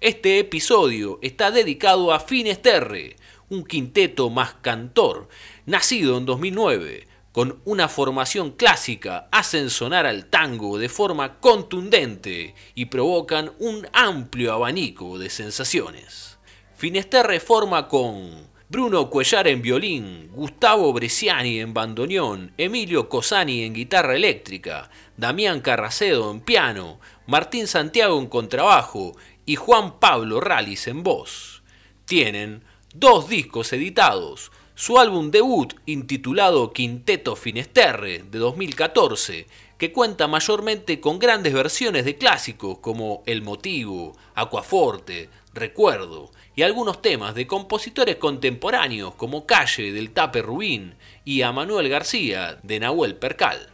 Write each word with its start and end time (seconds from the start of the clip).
Este 0.01 0.39
episodio 0.39 1.19
está 1.21 1.51
dedicado 1.51 2.11
a 2.11 2.19
Finesterre, 2.19 3.15
un 3.47 3.63
quinteto 3.63 4.29
más 4.29 4.55
cantor, 4.55 5.29
nacido 5.65 6.17
en 6.17 6.25
2009 6.25 7.10
con 7.31 7.61
una 7.65 7.87
formación 7.87 8.51
clásica, 8.51 9.29
hacen 9.31 9.69
sonar 9.69 10.05
al 10.05 10.25
tango 10.25 10.77
de 10.77 10.89
forma 10.89 11.39
contundente 11.39 12.55
y 12.75 12.85
provocan 12.85 13.53
un 13.59 13.87
amplio 13.93 14.53
abanico 14.53 15.17
de 15.17 15.29
sensaciones. 15.29 16.39
Finesterre 16.75 17.39
forma 17.39 17.87
con 17.87 18.49
Bruno 18.67 19.09
Cuellar 19.09 19.47
en 19.47 19.61
violín, 19.61 20.29
Gustavo 20.33 20.91
Bresciani 20.93 21.59
en 21.59 21.73
bandoneón, 21.73 22.53
Emilio 22.57 23.07
Cosani 23.07 23.63
en 23.63 23.73
guitarra 23.73 24.15
eléctrica, 24.15 24.89
Damián 25.17 25.61
Carracedo 25.61 26.31
en 26.31 26.41
piano, 26.41 26.99
Martín 27.27 27.67
Santiago 27.67 28.17
en 28.19 28.27
contrabajo 28.27 29.15
y 29.45 29.55
Juan 29.55 29.99
Pablo 29.99 30.39
Ralis 30.39 30.87
en 30.87 31.03
voz. 31.03 31.63
Tienen 32.05 32.63
dos 32.93 33.29
discos 33.29 33.71
editados, 33.73 34.51
su 34.75 34.97
álbum 34.99 35.31
debut 35.31 35.73
intitulado 35.85 36.71
Quinteto 36.73 37.35
Finesterre 37.35 38.23
de 38.23 38.39
2014, 38.39 39.47
que 39.77 39.91
cuenta 39.91 40.27
mayormente 40.27 40.99
con 40.99 41.19
grandes 41.19 41.53
versiones 41.53 42.05
de 42.05 42.17
clásicos 42.17 42.79
como 42.79 43.23
El 43.25 43.41
Motivo, 43.41 44.17
Aquaforte, 44.35 45.29
Recuerdo 45.53 46.31
y 46.55 46.61
algunos 46.61 47.01
temas 47.01 47.35
de 47.35 47.45
compositores 47.45 48.15
contemporáneos 48.15 49.15
como 49.15 49.45
Calle 49.45 49.91
del 49.91 50.11
Tape 50.11 50.41
Rubín 50.41 50.95
y 51.25 51.41
a 51.41 51.51
Manuel 51.51 51.89
García 51.89 52.57
de 52.63 52.79
Nahuel 52.79 53.15
Percal. 53.15 53.69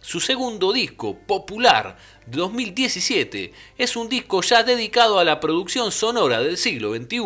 Su 0.00 0.20
segundo 0.20 0.72
disco, 0.72 1.18
Popular, 1.26 1.98
de 2.24 2.38
2017, 2.38 3.52
es 3.76 3.96
un 3.96 4.08
disco 4.08 4.42
ya 4.42 4.62
dedicado 4.62 5.18
a 5.18 5.24
la 5.24 5.40
producción 5.40 5.90
sonora 5.90 6.40
del 6.40 6.56
siglo 6.56 6.94
XXI, 6.94 7.18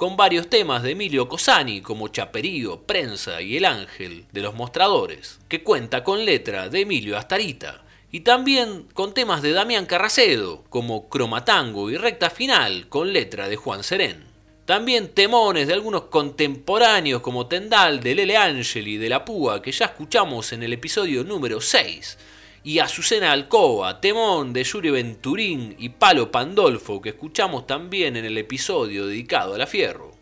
con 0.00 0.16
varios 0.16 0.48
temas 0.48 0.82
de 0.82 0.92
Emilio 0.92 1.28
Cosani 1.28 1.82
como 1.82 2.08
Chaperío, 2.08 2.84
Prensa 2.84 3.42
y 3.42 3.58
El 3.58 3.66
Ángel 3.66 4.24
de 4.32 4.40
los 4.40 4.54
Mostradores, 4.54 5.40
que 5.46 5.62
cuenta 5.62 6.02
con 6.02 6.24
letra 6.24 6.70
de 6.70 6.80
Emilio 6.80 7.18
Astarita, 7.18 7.84
y 8.10 8.20
también 8.20 8.86
con 8.94 9.12
temas 9.12 9.42
de 9.42 9.52
Damián 9.52 9.84
Carracedo 9.84 10.64
como 10.70 11.10
Cromatango 11.10 11.90
y 11.90 11.98
Recta 11.98 12.30
Final 12.30 12.88
con 12.88 13.12
letra 13.12 13.46
de 13.50 13.56
Juan 13.56 13.84
Serén. 13.84 14.24
También 14.64 15.08
temones 15.08 15.66
de 15.66 15.74
algunos 15.74 16.04
contemporáneos 16.04 17.20
como 17.20 17.46
Tendal 17.46 18.00
de 18.00 18.14
Lele 18.14 18.38
Angeli 18.38 18.96
de 18.96 19.10
La 19.10 19.26
Púa 19.26 19.60
que 19.60 19.70
ya 19.70 19.84
escuchamos 19.84 20.54
en 20.54 20.62
el 20.62 20.72
episodio 20.72 21.24
número 21.24 21.60
6 21.60 22.16
y 22.62 22.78
Azucena 22.78 23.32
Alcoba, 23.32 24.00
Temón 24.00 24.52
de 24.52 24.64
Yuri 24.64 24.90
Venturín 24.90 25.74
y 25.78 25.90
Palo 25.90 26.30
Pandolfo, 26.30 27.00
que 27.00 27.10
escuchamos 27.10 27.66
también 27.66 28.16
en 28.16 28.24
el 28.24 28.36
episodio 28.36 29.06
dedicado 29.06 29.54
a 29.54 29.58
la 29.58 29.66
Fierro. 29.66 30.12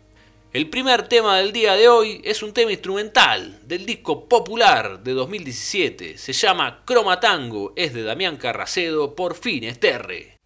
El 0.51 0.69
primer 0.69 1.07
tema 1.07 1.37
del 1.37 1.51
día 1.51 1.75
de 1.75 1.89
hoy 1.89 2.21
es 2.23 2.41
un 2.41 2.53
tema 2.53 2.71
instrumental 2.71 3.59
del 3.67 3.85
disco 3.85 4.27
popular 4.27 5.03
de 5.03 5.11
2017. 5.11 6.17
Se 6.17 6.33
llama 6.33 6.81
Cromatango, 6.85 7.73
es 7.75 7.93
de 7.93 8.01
Damián 8.01 8.37
Carracedo 8.37 9.15
por 9.15 9.35
Fines 9.35 9.79
Terre. 9.79 10.38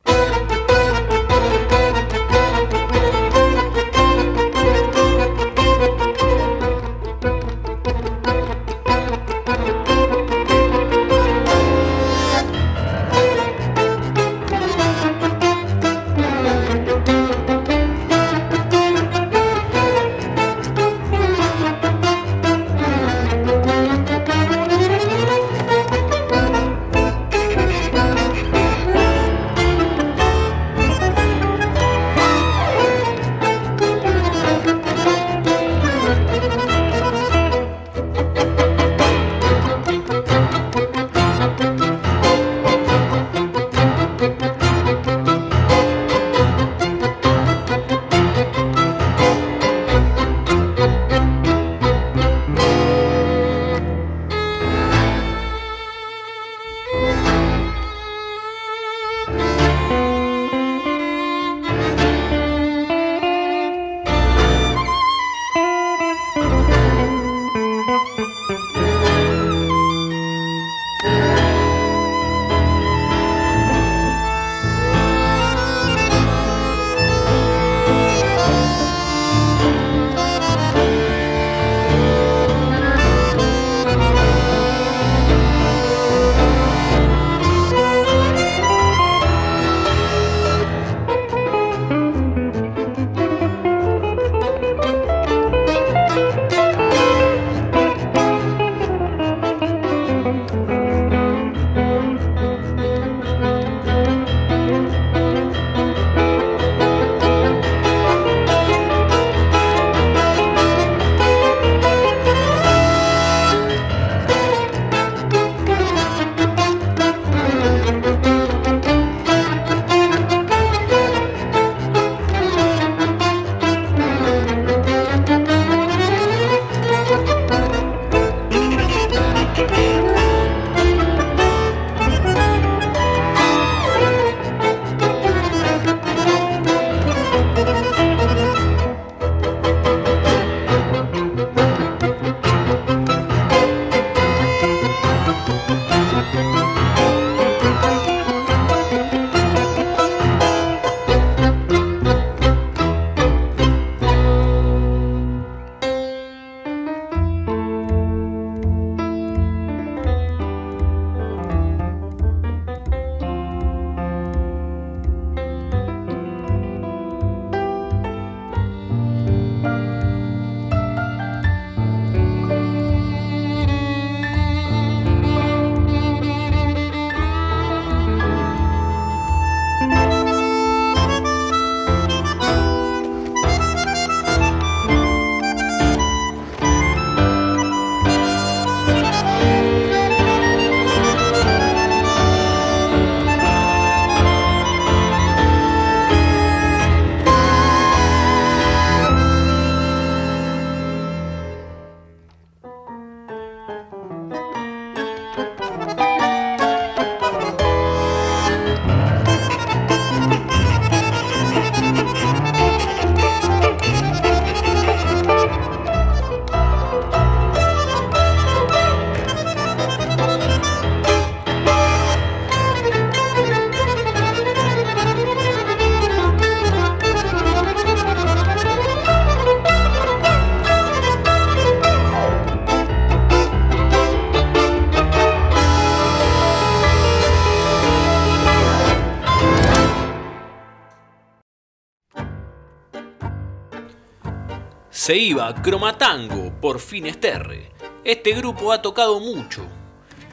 Se 245.06 245.18
iba 245.18 245.54
Cromatango 245.62 246.62
por 246.62 246.80
Finesterre. 246.80 247.74
Este 248.06 248.32
grupo 248.32 248.72
ha 248.72 248.82
tocado 248.82 249.20
mucho. 249.20 249.68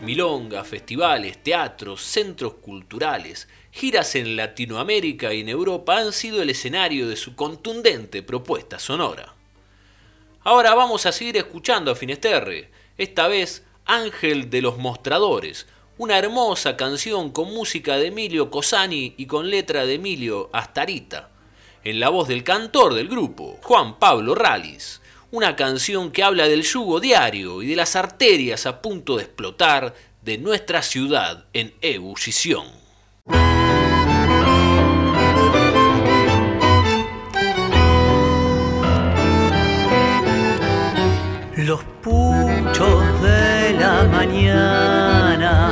Milonga, 0.00 0.62
festivales, 0.62 1.42
teatros, 1.42 2.02
centros 2.02 2.54
culturales, 2.62 3.48
giras 3.72 4.14
en 4.14 4.36
Latinoamérica 4.36 5.34
y 5.34 5.40
en 5.40 5.48
Europa 5.48 5.98
han 5.98 6.12
sido 6.12 6.40
el 6.40 6.50
escenario 6.50 7.08
de 7.08 7.16
su 7.16 7.34
contundente 7.34 8.22
propuesta 8.22 8.78
sonora. 8.78 9.34
Ahora 10.44 10.72
vamos 10.76 11.04
a 11.04 11.10
seguir 11.10 11.36
escuchando 11.36 11.90
a 11.90 11.96
Finesterre, 11.96 12.70
esta 12.96 13.26
vez 13.26 13.66
Ángel 13.86 14.50
de 14.50 14.62
los 14.62 14.78
Mostradores, 14.78 15.66
una 15.98 16.16
hermosa 16.16 16.76
canción 16.76 17.32
con 17.32 17.52
música 17.52 17.96
de 17.96 18.06
Emilio 18.06 18.52
Cosani 18.52 19.14
y 19.16 19.26
con 19.26 19.50
letra 19.50 19.84
de 19.84 19.94
Emilio 19.94 20.48
Astarita, 20.52 21.29
en 21.84 22.00
la 22.00 22.08
voz 22.08 22.28
del 22.28 22.44
cantor 22.44 22.94
del 22.94 23.08
grupo, 23.08 23.58
Juan 23.62 23.98
Pablo 23.98 24.34
Ralis, 24.34 25.00
una 25.30 25.56
canción 25.56 26.10
que 26.10 26.22
habla 26.22 26.48
del 26.48 26.62
yugo 26.62 27.00
diario 27.00 27.62
y 27.62 27.68
de 27.68 27.76
las 27.76 27.96
arterias 27.96 28.66
a 28.66 28.82
punto 28.82 29.16
de 29.16 29.24
explotar 29.24 29.94
de 30.22 30.38
nuestra 30.38 30.82
ciudad 30.82 31.44
en 31.52 31.72
ebullición. 31.80 32.66
Los 41.56 41.84
puchos 42.02 43.22
de 43.22 43.72
la 43.78 44.04
mañana 44.10 45.70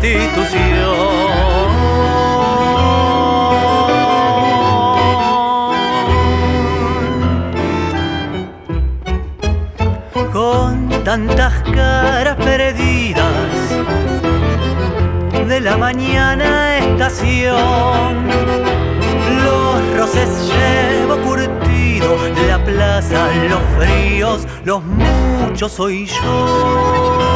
prostitución. 0.00 0.96
Con 10.32 10.88
tantas 11.04 11.62
caras 11.74 12.36
perdidas 12.36 13.24
de 15.48 15.60
la 15.60 15.76
mañana 15.76 16.78
estación. 16.78 18.26
Los 19.44 19.98
roces 19.98 20.28
llevo 20.48 21.16
curtido, 21.22 22.16
la 22.48 22.62
plaza, 22.64 23.28
los 23.48 23.62
fríos, 23.78 24.46
los 24.64 24.82
muchos 24.84 25.72
soy 25.72 26.06
yo. 26.06 27.35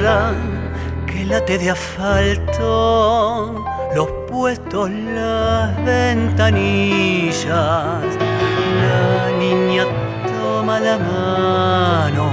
Tierra 0.00 0.32
que 1.06 1.24
late 1.24 1.58
de 1.58 1.70
asfalto, 1.70 3.64
los 3.94 4.08
puestos, 4.30 4.90
las 4.90 5.76
ventanillas, 5.84 7.44
la 8.80 9.30
niña 9.38 9.84
la 10.80 10.98
mano, 10.98 12.30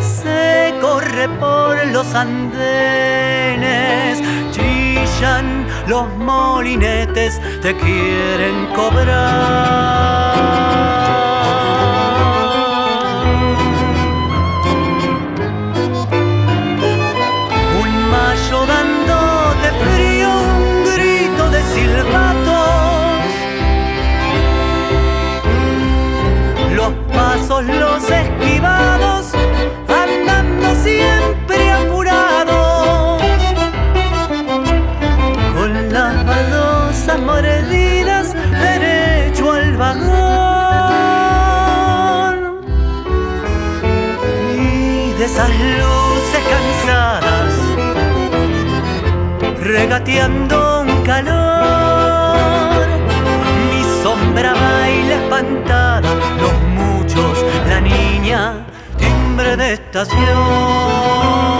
se 0.00 0.72
corre 0.80 1.28
por 1.40 1.84
los 1.88 2.14
andenes, 2.14 2.62
chillan 4.52 5.66
los 5.88 6.06
molinetes, 6.16 7.40
te 7.60 7.76
quieren 7.76 8.68
cobrar. 8.74 10.06
Regateando 50.06 50.82
un 50.82 51.02
calor, 51.02 52.86
mi 53.70 53.82
sombra 54.02 54.54
baila 54.54 55.14
espantada, 55.16 56.08
los 56.40 56.52
la 57.68 57.80
niña, 57.80 58.66
timbre 58.98 59.56
de 59.56 59.72
estación. 59.74 61.55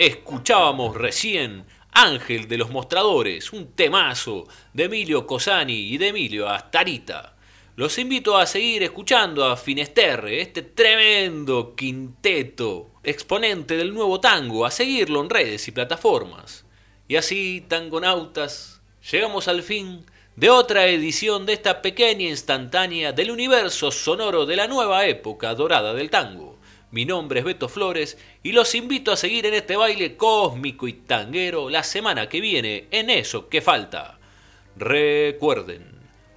Escuchábamos 0.00 0.96
recién 0.96 1.66
Ángel 1.92 2.48
de 2.48 2.56
los 2.56 2.70
Mostradores, 2.70 3.52
un 3.52 3.72
temazo 3.72 4.48
de 4.72 4.84
Emilio 4.84 5.26
Cosani 5.26 5.74
y 5.74 5.98
de 5.98 6.08
Emilio 6.08 6.48
Astarita. 6.48 7.36
Los 7.76 7.98
invito 7.98 8.38
a 8.38 8.46
seguir 8.46 8.82
escuchando 8.82 9.44
a 9.44 9.58
Finesterre, 9.58 10.40
este 10.40 10.62
tremendo 10.62 11.74
quinteto, 11.76 12.92
exponente 13.04 13.76
del 13.76 13.92
nuevo 13.92 14.20
tango, 14.20 14.64
a 14.64 14.70
seguirlo 14.70 15.20
en 15.20 15.28
redes 15.28 15.68
y 15.68 15.72
plataformas. 15.72 16.64
Y 17.06 17.16
así, 17.16 17.62
tangonautas, 17.68 18.80
llegamos 19.12 19.48
al 19.48 19.62
fin 19.62 20.06
de 20.34 20.48
otra 20.48 20.86
edición 20.86 21.44
de 21.44 21.52
esta 21.52 21.82
pequeña 21.82 22.26
instantánea 22.26 23.12
del 23.12 23.30
universo 23.30 23.90
sonoro 23.90 24.46
de 24.46 24.56
la 24.56 24.66
nueva 24.66 25.04
época 25.04 25.54
dorada 25.54 25.92
del 25.92 26.08
tango. 26.08 26.49
Mi 26.92 27.04
nombre 27.04 27.38
es 27.38 27.44
Beto 27.44 27.68
Flores 27.68 28.18
y 28.42 28.50
los 28.50 28.74
invito 28.74 29.12
a 29.12 29.16
seguir 29.16 29.46
en 29.46 29.54
este 29.54 29.76
baile 29.76 30.16
cósmico 30.16 30.88
y 30.88 30.94
tanguero 30.94 31.70
la 31.70 31.84
semana 31.84 32.28
que 32.28 32.40
viene 32.40 32.88
en 32.90 33.10
eso 33.10 33.48
que 33.48 33.60
falta. 33.60 34.18
Recuerden, 34.76 35.84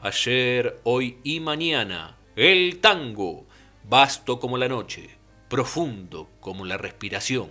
ayer, 0.02 0.80
hoy 0.84 1.18
y 1.24 1.40
mañana, 1.40 2.18
el 2.36 2.80
tango, 2.82 3.48
vasto 3.84 4.40
como 4.40 4.60
la 4.60 4.68
noche, 4.68 5.10
profundo 5.50 6.30
como 6.40 6.66
la 6.66 6.78
respiración, 6.78 7.50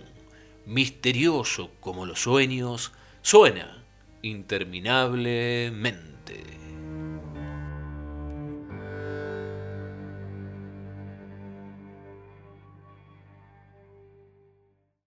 misterioso 0.65 1.71
como 1.81 2.05
los 2.05 2.21
sueños, 2.21 2.93
suena 3.21 3.83
interminablemente. 4.21 6.62